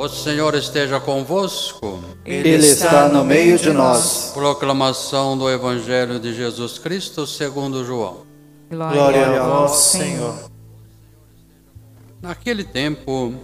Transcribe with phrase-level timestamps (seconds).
[0.00, 2.02] O Senhor esteja convosco.
[2.24, 4.30] Ele está no meio de nós.
[4.32, 8.22] Proclamação do Evangelho de Jesus Cristo segundo João.
[8.70, 10.34] Glória a vós, Senhor.
[12.22, 13.34] Naquele tempo,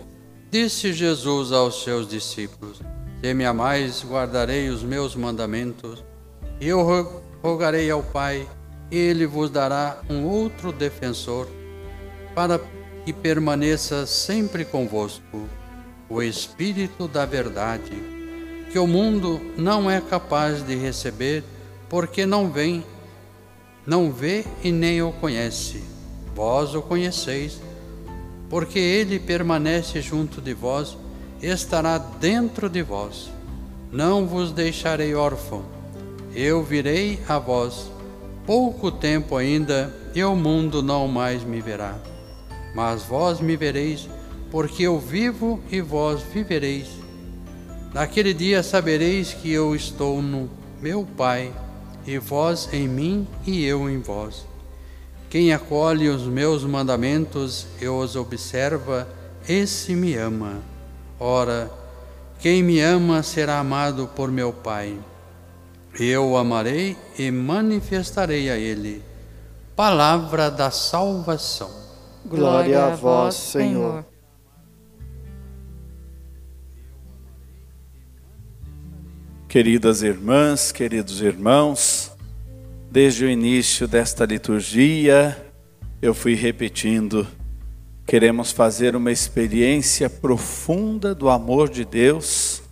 [0.50, 2.80] disse Jesus aos seus discípulos:
[3.22, 6.02] Se me amais, guardarei os meus mandamentos,
[6.58, 8.48] e eu rogarei ao Pai,
[8.90, 11.48] e ele vos dará um outro defensor,
[12.34, 12.58] para
[13.04, 15.46] que permaneça sempre convosco
[16.08, 17.92] o Espírito da Verdade,
[18.70, 21.42] que o mundo não é capaz de receber,
[21.88, 22.84] porque não vem,
[23.86, 25.82] não vê e nem o conhece.
[26.34, 27.60] Vós o conheceis,
[28.48, 30.96] porque ele permanece junto de vós,
[31.42, 33.30] estará dentro de vós.
[33.90, 35.64] Não vos deixarei órfão,
[36.34, 37.90] eu virei a vós.
[38.44, 41.96] Pouco tempo ainda, e o mundo não mais me verá.
[42.74, 44.08] Mas vós me vereis,
[44.50, 46.88] porque eu vivo e vós vivereis.
[47.92, 51.52] Naquele dia sabereis que eu estou no meu Pai,
[52.06, 54.46] e vós em mim e eu em vós.
[55.28, 59.08] Quem acolhe os meus mandamentos e os observa,
[59.48, 60.62] esse me ama.
[61.18, 61.70] Ora,
[62.38, 64.96] quem me ama será amado por meu Pai.
[65.98, 69.02] Eu o amarei e manifestarei a ele.
[69.74, 71.70] Palavra da salvação.
[72.24, 74.04] Glória a vós, Senhor.
[79.56, 82.12] Queridas irmãs, queridos irmãos,
[82.90, 85.34] desde o início desta liturgia,
[86.02, 87.26] eu fui repetindo,
[88.06, 92.62] queremos fazer uma experiência profunda do amor de Deus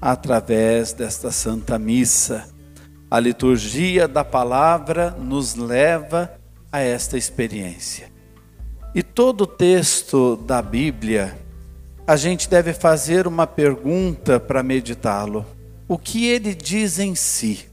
[0.00, 2.48] através desta Santa Missa.
[3.10, 6.32] A liturgia da palavra nos leva
[6.72, 8.10] a esta experiência.
[8.94, 11.38] E todo o texto da Bíblia,
[12.06, 15.44] a gente deve fazer uma pergunta para meditá-lo
[15.92, 17.66] o que ele diz em si.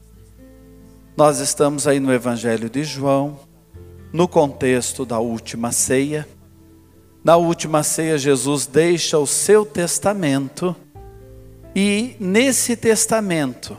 [1.16, 3.40] Nós estamos aí no Evangelho de João,
[4.12, 6.28] no contexto da última ceia.
[7.24, 10.76] Na última ceia, Jesus deixa o seu testamento,
[11.74, 13.74] e nesse testamento,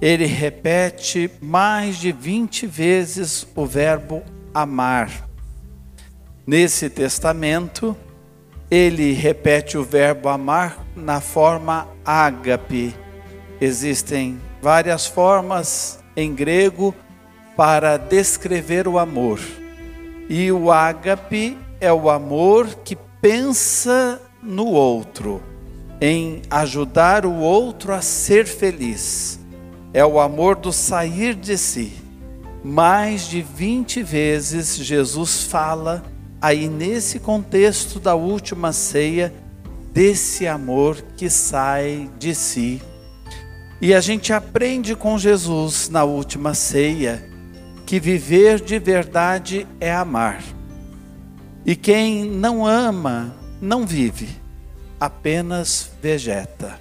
[0.00, 4.22] ele repete mais de 20 vezes o verbo
[4.54, 5.28] amar.
[6.46, 7.94] Nesse testamento,
[8.70, 12.94] ele repete o verbo amar na forma ágape,
[13.60, 16.94] Existem várias formas em grego
[17.54, 19.38] para descrever o amor.
[20.30, 25.42] E o ágape é o amor que pensa no outro,
[26.00, 29.38] em ajudar o outro a ser feliz.
[29.92, 31.92] É o amor do sair de si.
[32.64, 36.02] Mais de 20 vezes Jesus fala
[36.40, 39.34] aí nesse contexto da última ceia
[39.92, 42.80] desse amor que sai de si
[43.80, 47.28] e a gente aprende com Jesus na última ceia
[47.86, 50.42] que viver de verdade é amar.
[51.64, 54.28] E quem não ama, não vive,
[54.98, 56.80] apenas vegeta.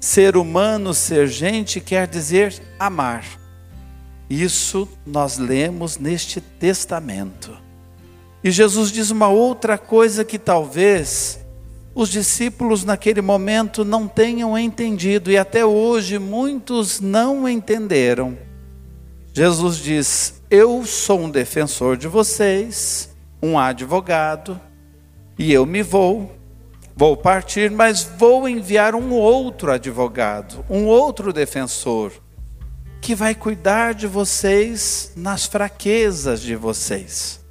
[0.00, 3.24] Ser humano, ser gente, quer dizer amar.
[4.30, 7.56] Isso nós lemos neste testamento.
[8.42, 11.38] E Jesus diz uma outra coisa que talvez
[11.94, 18.36] os discípulos naquele momento não tenham entendido e até hoje muitos não entenderam.
[19.34, 23.10] Jesus diz: Eu sou um defensor de vocês,
[23.42, 24.60] um advogado,
[25.38, 26.36] e eu me vou,
[26.96, 32.12] vou partir, mas vou enviar um outro advogado, um outro defensor,
[33.00, 37.41] que vai cuidar de vocês nas fraquezas de vocês.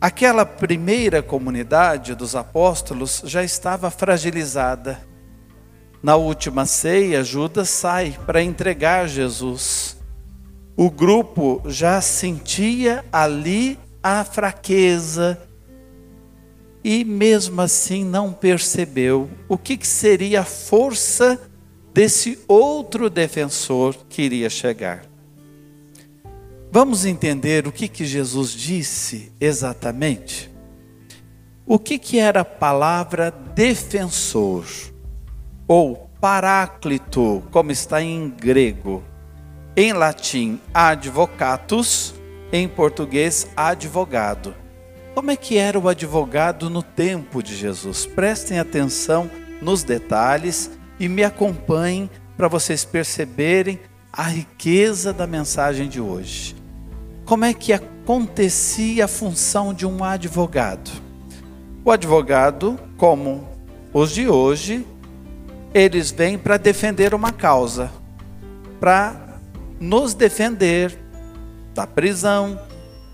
[0.00, 5.00] Aquela primeira comunidade dos apóstolos já estava fragilizada.
[6.00, 9.96] Na última ceia, Judas sai para entregar Jesus.
[10.76, 15.36] O grupo já sentia ali a fraqueza
[16.84, 21.40] e, mesmo assim, não percebeu o que seria a força
[21.92, 25.07] desse outro defensor que iria chegar.
[26.80, 30.48] Vamos entender o que, que Jesus disse exatamente?
[31.66, 34.64] O que, que era a palavra defensor
[35.66, 39.02] ou paráclito, como está em grego?
[39.76, 42.14] Em latim, advocatus,
[42.52, 44.54] em português, advogado.
[45.16, 48.06] Como é que era o advogado no tempo de Jesus?
[48.06, 49.28] Prestem atenção
[49.60, 50.70] nos detalhes
[51.00, 53.80] e me acompanhem para vocês perceberem
[54.12, 56.57] a riqueza da mensagem de hoje
[57.28, 60.90] como é que acontecia a função de um advogado.
[61.84, 63.46] O advogado, como
[63.92, 64.86] Os de hoje,
[65.74, 67.90] eles vêm para defender uma causa,
[68.80, 69.38] para
[69.78, 70.98] nos defender
[71.74, 72.58] da prisão,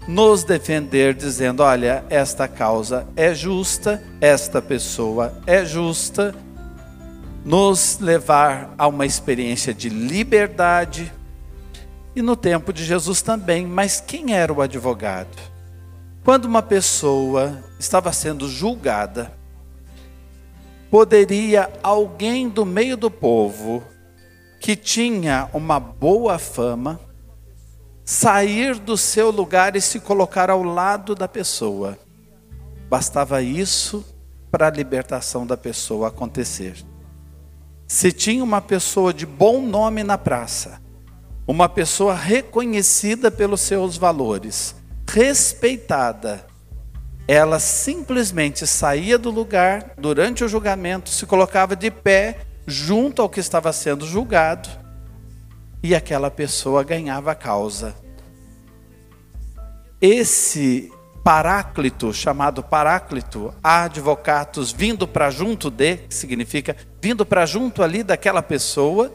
[0.06, 6.34] nos defender dizendo: olha, esta causa é justa, esta pessoa é justa,
[7.44, 11.12] nos levar a uma experiência de liberdade.
[12.16, 15.36] E no tempo de Jesus também, mas quem era o advogado?
[16.22, 19.32] Quando uma pessoa estava sendo julgada,
[20.90, 23.82] poderia alguém do meio do povo
[24.60, 27.00] que tinha uma boa fama
[28.04, 31.98] sair do seu lugar e se colocar ao lado da pessoa.
[32.88, 34.04] Bastava isso
[34.50, 36.76] para a libertação da pessoa acontecer.
[37.88, 40.80] Se tinha uma pessoa de bom nome na praça,
[41.46, 44.74] uma pessoa reconhecida pelos seus valores,
[45.08, 46.46] respeitada,
[47.26, 53.40] ela simplesmente saía do lugar durante o julgamento, se colocava de pé junto ao que
[53.40, 54.68] estava sendo julgado
[55.82, 57.94] e aquela pessoa ganhava a causa.
[60.00, 60.90] Esse
[61.22, 68.42] paráclito, chamado paráclito, advocatos vindo para junto de, que significa vindo para junto ali daquela
[68.42, 69.10] pessoa,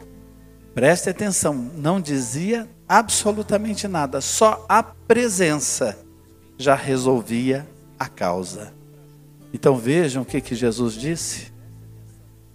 [0.74, 5.98] preste atenção, não dizia absolutamente nada, só a presença
[6.58, 7.66] já resolvia
[7.98, 8.72] a causa.
[9.52, 11.52] Então vejam o que, que Jesus disse.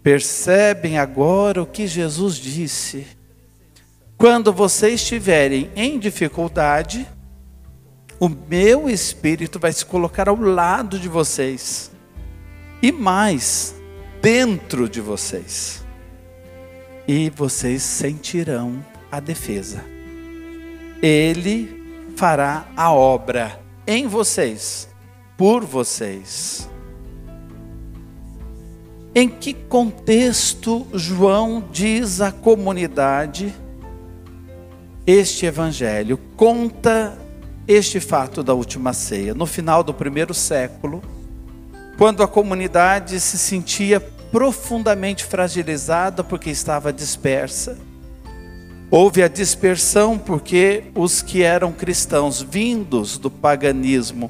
[0.02, 3.08] Percebem agora o que Jesus disse.
[4.18, 7.08] Quando vocês estiverem em dificuldade,
[8.20, 11.92] o meu espírito vai se colocar ao lado de vocês.
[12.82, 13.76] E mais,
[14.22, 15.85] dentro de vocês.
[17.07, 19.84] E vocês sentirão a defesa.
[21.02, 21.84] Ele
[22.16, 24.90] fará a obra em vocês,
[25.38, 26.68] por vocês.
[29.13, 33.54] Em que contexto João diz à comunidade
[35.06, 36.18] este evangelho?
[36.36, 37.18] Conta
[37.68, 39.34] este fato da última ceia.
[39.34, 41.01] No final do primeiro século,
[41.98, 44.01] quando a comunidade se sentia
[44.36, 47.78] profundamente fragilizada porque estava dispersa,
[48.92, 54.30] houve a dispersão porque os que eram cristãos vindos do paganismo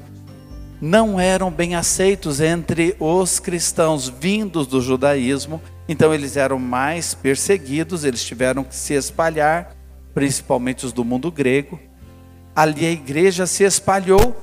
[0.80, 8.04] não eram bem aceitos entre os cristãos vindos do judaísmo, então eles eram mais perseguidos,
[8.04, 9.74] eles tiveram que se espalhar,
[10.14, 11.80] principalmente os do mundo grego.
[12.54, 14.40] Ali a igreja se espalhou,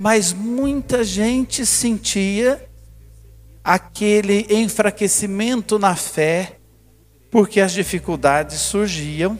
[0.00, 2.65] mas muita gente sentia
[3.66, 6.58] aquele enfraquecimento na fé,
[7.32, 9.36] porque as dificuldades surgiam,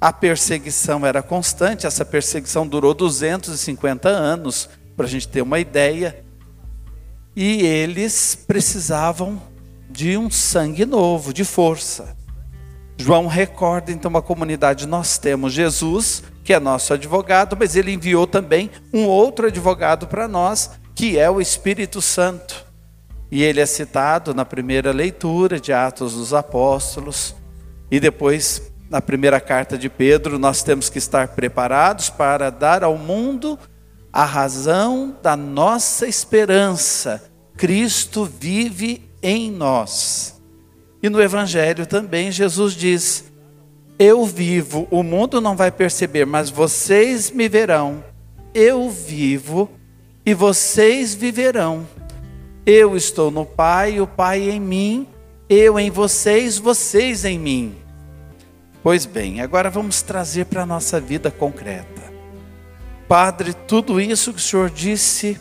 [0.00, 6.24] a perseguição era constante, essa perseguição durou 250 anos para a gente ter uma ideia.
[7.34, 9.42] E eles precisavam
[9.90, 12.16] de um sangue novo, de força.
[12.96, 18.28] João recorda então a comunidade: nós temos Jesus, que é nosso advogado, mas ele enviou
[18.28, 22.65] também um outro advogado para nós, que é o Espírito Santo.
[23.30, 27.34] E ele é citado na primeira leitura de Atos dos Apóstolos,
[27.90, 32.96] e depois na primeira carta de Pedro, nós temos que estar preparados para dar ao
[32.96, 33.58] mundo
[34.12, 37.22] a razão da nossa esperança.
[37.56, 40.40] Cristo vive em nós.
[41.02, 43.24] E no Evangelho também Jesus diz:
[43.98, 48.04] Eu vivo, o mundo não vai perceber, mas vocês me verão.
[48.54, 49.68] Eu vivo
[50.24, 51.86] e vocês viverão.
[52.66, 55.06] Eu estou no Pai, o Pai em mim,
[55.48, 57.76] eu em vocês, vocês em mim.
[58.82, 62.02] Pois bem, agora vamos trazer para a nossa vida concreta.
[63.06, 65.40] Padre, tudo isso que o Senhor disse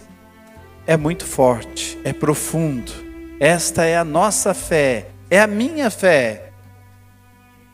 [0.85, 2.91] é muito forte, é profundo.
[3.39, 6.51] Esta é a nossa fé, é a minha fé.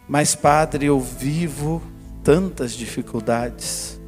[0.08, 1.82] Mas, Padre, eu vivo
[2.24, 4.00] tantas dificuldades.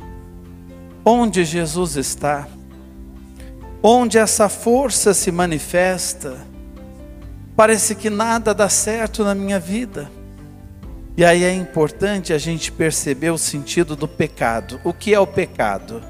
[1.04, 2.48] Onde Jesus está?
[3.86, 6.38] Onde essa força se manifesta?
[7.54, 10.10] Parece que nada dá certo na minha vida.
[11.18, 14.80] E aí é importante a gente perceber o sentido do pecado.
[14.86, 16.02] O que é o pecado?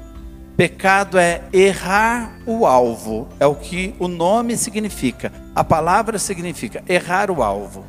[0.56, 7.28] Pecado é errar o alvo, é o que o nome significa, a palavra significa errar
[7.28, 7.84] o alvo.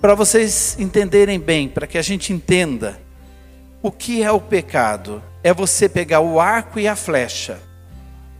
[0.00, 2.96] Para vocês entenderem bem, para que a gente entenda,
[3.82, 5.20] o que é o pecado?
[5.42, 7.58] É você pegar o arco e a flecha,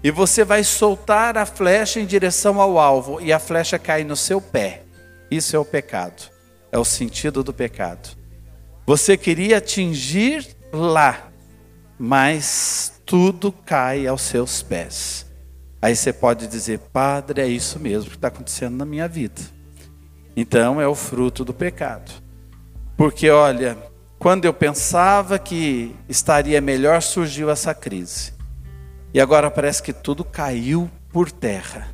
[0.07, 4.15] e você vai soltar a flecha em direção ao alvo, e a flecha cai no
[4.15, 4.83] seu pé.
[5.31, 6.37] Isso é o pecado
[6.77, 8.11] é o sentido do pecado.
[8.87, 11.29] Você queria atingir lá,
[11.99, 15.27] mas tudo cai aos seus pés.
[15.81, 19.41] Aí você pode dizer, Padre, é isso mesmo que está acontecendo na minha vida.
[20.37, 22.13] Então é o fruto do pecado.
[22.97, 23.77] Porque olha,
[24.19, 28.36] quando eu pensava que estaria melhor, surgiu essa crise.
[29.13, 31.89] E agora parece que tudo caiu por terra.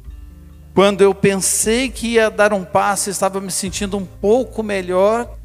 [0.75, 5.37] Quando eu pensei que ia dar um passo, estava me sentindo um pouco melhor,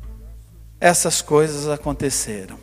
[0.80, 2.58] essas coisas aconteceram.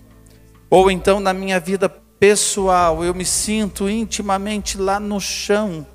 [0.70, 5.86] Ou então na minha vida pessoal, eu me sinto intimamente lá no chão.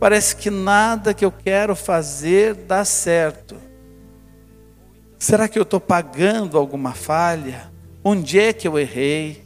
[0.00, 3.56] Parece que nada que eu quero fazer dá certo.
[5.18, 7.72] Será que eu estou pagando alguma falha?
[8.02, 9.44] Onde é que eu errei?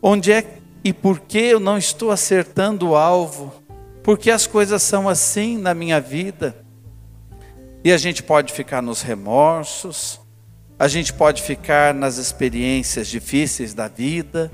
[0.00, 3.52] Onde é e por que eu não estou acertando o alvo?
[4.02, 6.56] Porque as coisas são assim na minha vida.
[7.84, 10.20] E a gente pode ficar nos remorsos,
[10.78, 14.50] a gente pode ficar nas experiências difíceis da vida.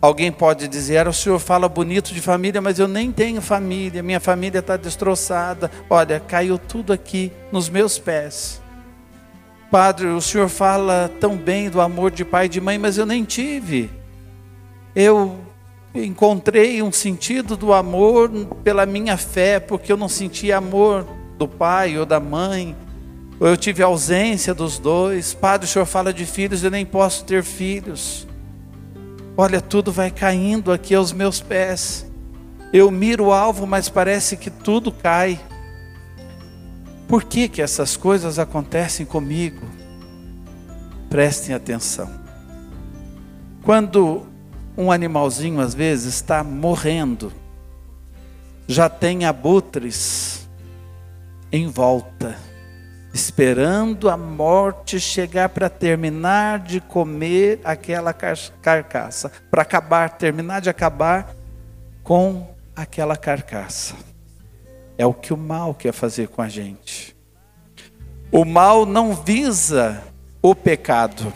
[0.00, 4.20] Alguém pode dizer: o senhor fala bonito de família, mas eu nem tenho família, minha
[4.20, 5.70] família está destroçada.
[5.88, 8.60] Olha, caiu tudo aqui nos meus pés.
[9.70, 13.04] Padre, o senhor fala tão bem do amor de pai e de mãe, mas eu
[13.04, 13.90] nem tive.
[14.94, 15.47] Eu
[15.94, 18.30] encontrei um sentido do amor
[18.62, 21.06] pela minha fé, porque eu não sentia amor
[21.38, 22.76] do pai ou da mãe
[23.40, 25.32] ou eu tive ausência dos dois.
[25.32, 28.26] Padre, o senhor fala de filhos, eu nem posso ter filhos.
[29.36, 32.04] Olha, tudo vai caindo aqui aos meus pés.
[32.72, 35.40] Eu miro o alvo, mas parece que tudo cai.
[37.06, 39.64] Por que, que essas coisas acontecem comigo?
[41.08, 42.10] Prestem atenção.
[43.62, 44.26] Quando
[44.78, 47.32] um animalzinho às vezes está morrendo,
[48.66, 50.48] já tem abutres
[51.50, 52.36] em volta
[53.12, 61.34] esperando a morte chegar para terminar de comer aquela carcaça, para acabar, terminar de acabar
[62.04, 63.96] com aquela carcaça.
[64.96, 67.16] É o que o mal quer fazer com a gente.
[68.30, 70.02] O mal não visa
[70.42, 71.32] o pecado.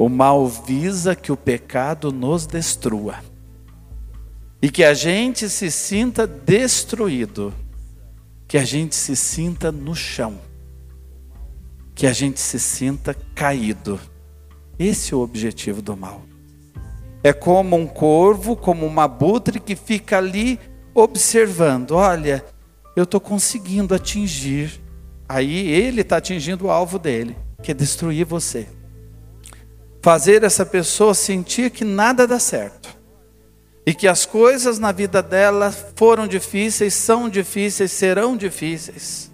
[0.00, 3.16] O mal visa que o pecado nos destrua.
[4.62, 7.52] E que a gente se sinta destruído
[8.48, 10.38] que a gente se sinta no chão,
[11.94, 14.00] que a gente se sinta caído.
[14.78, 16.22] Esse é o objetivo do mal.
[17.22, 20.58] É como um corvo, como uma abutre que fica ali
[20.94, 22.42] observando: olha,
[22.96, 24.80] eu estou conseguindo atingir.
[25.28, 28.79] Aí ele está atingindo o alvo dele, que é destruir você.
[30.02, 32.98] Fazer essa pessoa sentir que nada dá certo
[33.84, 39.30] e que as coisas na vida dela foram difíceis, são difíceis, serão difíceis.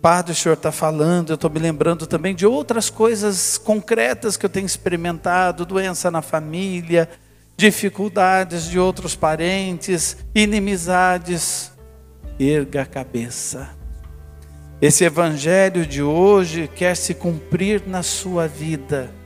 [0.00, 4.46] Padre, o senhor está falando, eu estou me lembrando também de outras coisas concretas que
[4.46, 7.08] eu tenho experimentado: doença na família,
[7.56, 11.72] dificuldades de outros parentes, inimizades.
[12.38, 13.70] Erga a cabeça.
[14.80, 19.17] Esse evangelho de hoje quer se cumprir na sua vida.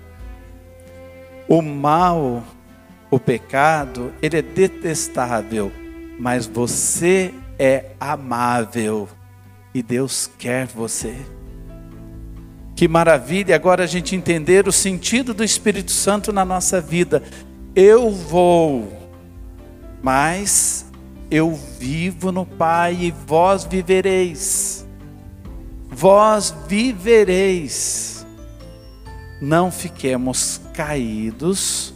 [1.48, 2.42] O mal
[3.12, 5.70] o pecado, ele é detestável,
[6.18, 9.06] mas você é amável
[9.74, 11.14] e Deus quer você.
[12.74, 17.22] Que maravilha agora a gente entender o sentido do Espírito Santo na nossa vida.
[17.76, 18.90] Eu vou,
[20.02, 20.86] mas
[21.30, 24.88] eu vivo no Pai e vós vivereis.
[25.90, 28.26] Vós vivereis.
[29.38, 31.94] Não fiquemos caídos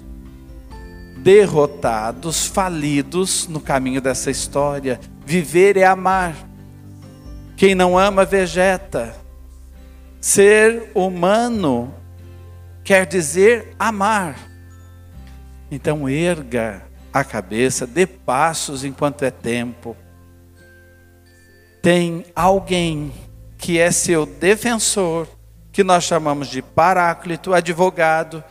[1.27, 5.01] derrotados, falidos no caminho dessa história.
[5.25, 6.37] Viver é amar.
[7.57, 9.17] Quem não ama, vegeta.
[10.21, 11.93] Ser humano
[12.85, 14.37] quer dizer amar.
[15.71, 19.97] Então, erga a cabeça, dê passos enquanto é tempo.
[21.83, 23.13] Tem alguém
[23.59, 25.27] que é seu defensor,
[25.73, 28.45] que nós chamamos de paráclito, advogado,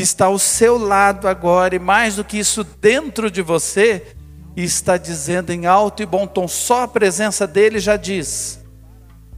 [0.00, 4.16] que está ao seu lado agora, e mais do que isso, dentro de você,
[4.56, 8.64] está dizendo em alto e bom tom, só a presença dele já diz: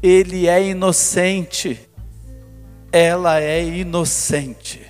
[0.01, 1.89] ele é inocente,
[2.93, 4.87] ela é inocente.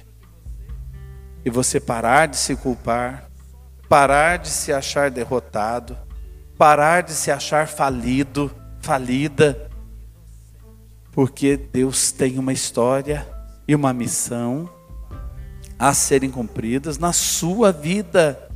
[1.42, 3.30] E você parar de se culpar,
[3.88, 5.96] parar de se achar derrotado,
[6.58, 9.70] parar de se achar falido, falida,
[11.12, 13.26] porque Deus tem uma história
[13.66, 14.68] e uma missão
[15.78, 18.48] a serem cumpridas na sua vida.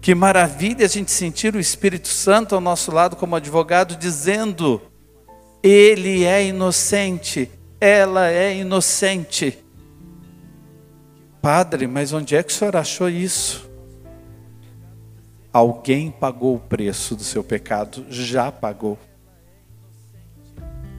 [0.00, 4.82] Que maravilha a gente sentir o Espírito Santo ao nosso lado como advogado dizendo:
[5.62, 7.48] ele é inocente,
[7.80, 9.58] ela é inocente.
[11.40, 13.70] Padre, mas onde é que o senhor achou isso?
[15.52, 18.98] Alguém pagou o preço do seu pecado, já pagou.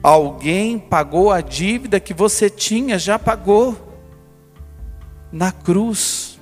[0.02, 3.83] Alguém pagou a dívida que você tinha, já pagou.
[5.34, 6.38] Na cruz.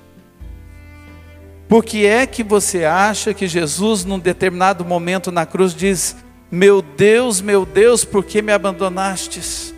[1.67, 6.15] Por que é que você acha que Jesus, num determinado momento na cruz, diz:
[6.51, 9.73] Meu Deus, meu Deus, por que me abandonastes?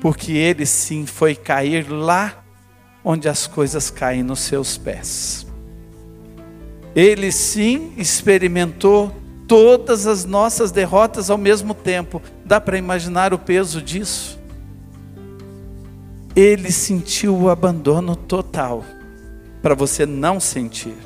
[0.00, 2.42] Porque ele sim foi cair lá
[3.04, 5.46] onde as coisas caem nos seus pés.
[6.94, 9.14] Ele sim experimentou
[9.46, 12.22] todas as nossas derrotas ao mesmo tempo.
[12.42, 14.35] Dá para imaginar o peso disso?
[16.36, 18.84] Ele sentiu o abandono total,
[19.62, 20.98] para você não sentir.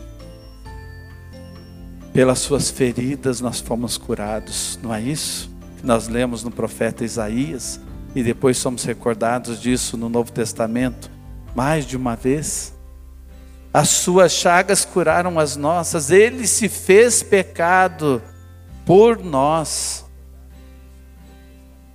[2.12, 5.48] Pelas suas feridas nós fomos curados, não é isso?
[5.84, 7.80] Nós lemos no profeta Isaías
[8.12, 11.08] e depois somos recordados disso no Novo Testamento
[11.54, 12.74] mais de uma vez.
[13.72, 18.20] As suas chagas curaram as nossas, ele se fez pecado
[18.84, 20.04] por nós.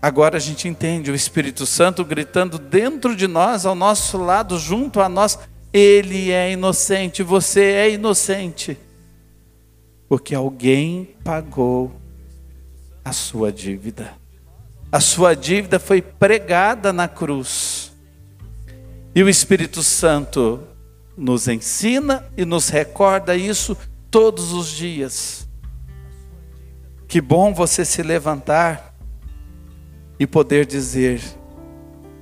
[0.06, 5.00] Agora a gente entende o Espírito Santo gritando dentro de nós, ao nosso lado, junto
[5.00, 5.40] a nós:
[5.74, 8.78] Ele é inocente, você é inocente,
[10.08, 12.00] porque alguém pagou
[13.04, 14.14] a sua dívida.
[14.92, 17.92] A sua dívida foi pregada na cruz.
[19.16, 20.62] E o Espírito Santo
[21.18, 23.76] nos ensina e nos recorda isso
[24.12, 25.48] todos os dias.
[27.08, 28.95] Que bom você se levantar
[30.20, 31.22] e poder dizer: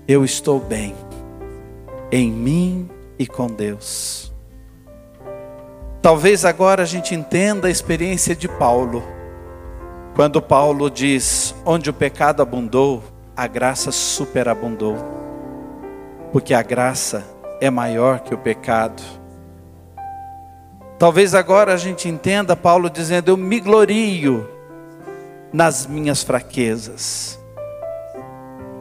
[0.07, 0.95] Eu estou bem,
[2.11, 4.31] em mim e com Deus.
[6.01, 9.03] Talvez agora a gente entenda a experiência de Paulo,
[10.15, 13.03] quando Paulo diz: Onde o pecado abundou,
[13.35, 14.97] a graça superabundou,
[16.31, 17.23] porque a graça
[17.61, 19.01] é maior que o pecado.
[20.99, 24.49] Talvez agora a gente entenda Paulo dizendo: Eu me glorio
[25.51, 27.39] nas minhas fraquezas,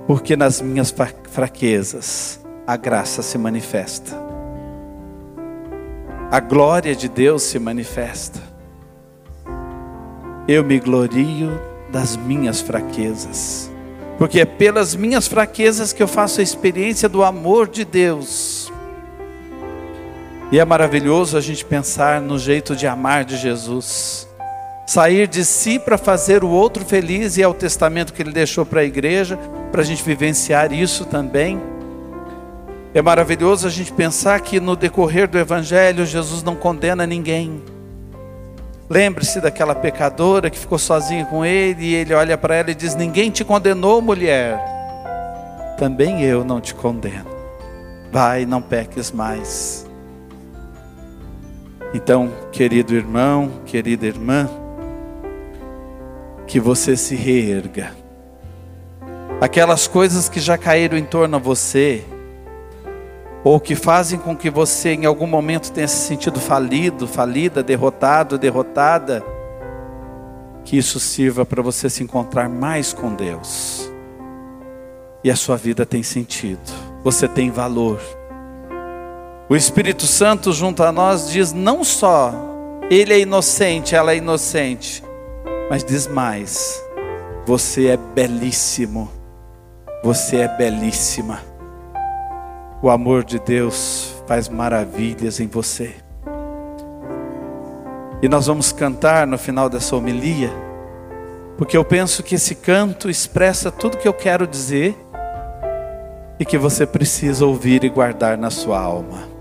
[0.07, 0.95] porque nas minhas
[1.31, 4.17] fraquezas a graça se manifesta,
[6.31, 8.41] a glória de Deus se manifesta.
[10.49, 11.61] Eu me glorio
[11.91, 13.71] das minhas fraquezas,
[14.19, 18.73] porque é pelas minhas fraquezas que eu faço a experiência do amor de Deus.
[20.51, 24.29] E é maravilhoso a gente pensar no jeito de amar de Jesus.
[24.87, 28.67] Sair de si para fazer o outro feliz, e é o testamento que ele deixou
[28.67, 29.39] para a igreja,
[29.73, 31.59] para a gente vivenciar isso também.
[32.95, 37.63] É maravilhoso a gente pensar que no decorrer do Evangelho, Jesus não condena ninguém.
[38.89, 42.95] Lembre-se daquela pecadora que ficou sozinha com ele, e ele olha para ela e diz:
[42.95, 44.61] Ninguém te condenou, mulher.
[45.79, 47.31] Também eu não te condeno.
[48.13, 49.87] Vai, não peques mais.
[51.95, 54.49] Então, querido irmão, querida irmã,
[56.47, 58.02] que você se reerga.
[59.41, 62.05] Aquelas coisas que já caíram em torno a você,
[63.45, 68.39] ou que fazem com que você em algum momento tenha se sentido falido, falida, derrotado,
[68.39, 69.23] derrotada,
[70.65, 73.91] que isso sirva para você se encontrar mais com Deus.
[75.25, 78.01] E a sua vida tem sentido, você tem valor.
[79.49, 82.33] O Espírito Santo junto a nós diz não só
[82.91, 85.03] ele é inocente, ela é inocente,
[85.71, 86.83] mas diz mais:
[87.47, 89.11] você é belíssimo,
[90.03, 91.41] você é belíssima.
[92.83, 95.95] O amor de Deus faz maravilhas em você.
[98.21, 100.51] E nós vamos cantar no final dessa homilia,
[101.57, 104.97] porque eu penso que esse canto expressa tudo que eu quero dizer
[106.39, 109.32] e que você precisa ouvir e guardar na sua alma.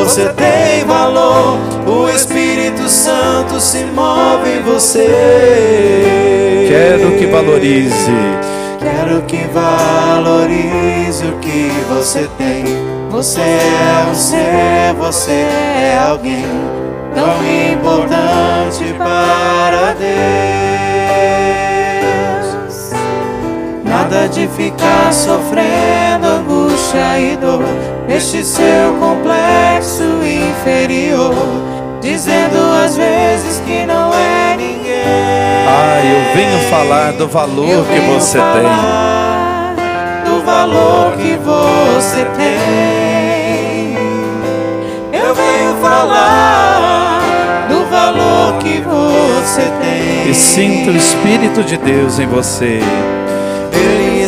[0.10, 1.60] Você tem valor.
[1.86, 5.06] O Espírito Santo se move em você.
[6.68, 8.12] Quero que valorize.
[8.80, 12.66] Quero que valorize o que você tem.
[13.12, 16.44] Você é um ser, você é alguém
[17.14, 20.10] tão importante para Deus.
[23.84, 27.64] Nada de ficar sofrendo angústia e dor,
[28.08, 31.34] este seu complexo inferior,
[32.02, 35.04] dizendo às vezes que não é ninguém.
[35.68, 38.70] Ah, eu venho falar do valor Eu que você tem.
[40.26, 43.96] Do valor que você tem.
[45.14, 47.22] Eu venho falar
[47.70, 50.32] do valor que você tem.
[50.32, 52.80] E sinta o Espírito de Deus em você.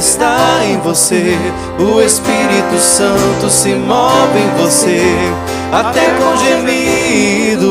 [0.02, 1.38] Está em você,
[1.78, 5.00] o Espírito Santo se move em você,
[5.72, 7.62] até com gemidos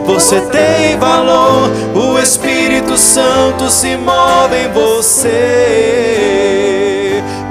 [0.06, 6.17] Você tem valor, o Espírito Santo se move em você.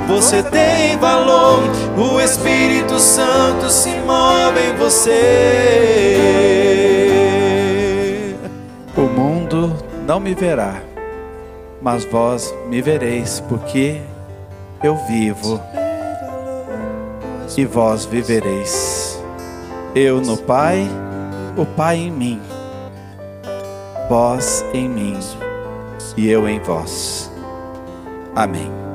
[0.09, 1.63] Você tem valor,
[1.97, 5.17] o Espírito Santo se move em você.
[8.97, 10.77] O mundo não me verá,
[11.81, 14.01] mas vós me vereis, porque
[14.83, 15.61] eu vivo
[17.57, 19.21] e vós vivereis.
[19.95, 20.87] Eu no Pai,
[21.57, 22.41] o Pai em mim,
[24.09, 25.19] vós em mim
[26.17, 27.31] e eu em vós.
[28.35, 28.86] Amém.